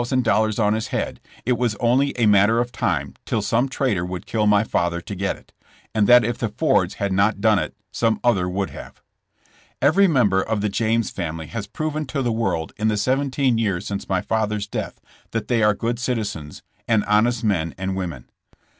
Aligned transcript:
of 0.01 0.07
$10,000 0.07 0.57
on 0.59 0.73
his 0.73 0.87
head 0.87 1.19
it 1.45 1.59
was 1.59 1.75
only 1.75 2.09
a 2.17 2.25
matter 2.25 2.57
of 2.57 2.71
time 2.71 3.13
till 3.23 3.39
some 3.39 3.69
traitor 3.69 4.03
would 4.03 4.25
kill 4.25 4.47
my 4.47 4.63
father 4.63 4.99
to 4.99 5.13
get 5.13 5.35
it, 5.35 5.53
and 5.93 6.07
that 6.07 6.23
if 6.25 6.39
the 6.39 6.49
Fords 6.49 6.95
had 6.95 7.13
not 7.13 7.39
done 7.39 7.59
it 7.59 7.75
some 7.91 8.19
other 8.23 8.49
would 8.49 8.71
have. 8.71 8.99
Every 9.79 10.07
member 10.07 10.41
of 10.41 10.61
the 10.61 10.69
James 10.69 11.11
family 11.11 11.45
has 11.45 11.67
proven 11.67 12.05
to 12.07 12.23
the 12.23 12.31
world 12.31 12.73
in 12.77 12.87
the 12.87 12.97
seventeen 12.97 13.59
years 13.59 13.85
since 13.85 14.09
my 14.09 14.21
father's 14.21 14.65
death 14.65 14.99
that 15.33 15.47
they 15.49 15.61
are 15.61 15.75
good 15.75 15.99
citizens, 15.99 16.63
and 16.87 17.05
honest 17.05 17.43
men 17.43 17.75
and 17.77 17.95
women. 17.95 18.27